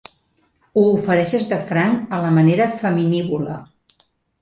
Ho 0.81 0.85
ofereixes 0.93 1.45
de 1.53 1.61
franc 1.73 2.17
a 2.19 2.23
la 2.25 2.35
manera 2.41 2.71
feminívola. 2.83 3.63